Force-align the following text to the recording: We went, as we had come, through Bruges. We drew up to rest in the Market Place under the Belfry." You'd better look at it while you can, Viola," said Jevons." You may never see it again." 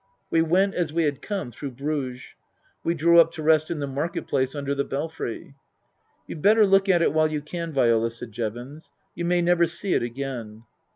We 0.31 0.41
went, 0.41 0.73
as 0.73 0.91
we 0.91 1.03
had 1.03 1.21
come, 1.21 1.51
through 1.51 1.73
Bruges. 1.73 2.23
We 2.83 2.95
drew 2.95 3.19
up 3.19 3.31
to 3.33 3.43
rest 3.43 3.69
in 3.69 3.77
the 3.77 3.85
Market 3.85 4.25
Place 4.25 4.55
under 4.55 4.73
the 4.73 4.83
Belfry." 4.83 5.53
You'd 6.27 6.41
better 6.41 6.65
look 6.65 6.89
at 6.89 7.03
it 7.03 7.13
while 7.13 7.31
you 7.31 7.39
can, 7.39 7.71
Viola," 7.71 8.09
said 8.09 8.31
Jevons." 8.31 8.91
You 9.13 9.25
may 9.25 9.43
never 9.43 9.67
see 9.67 9.93
it 9.93 10.01
again." 10.01 10.63